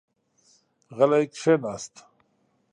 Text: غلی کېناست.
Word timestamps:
غلی 0.97 1.23
کېناست. 1.37 1.93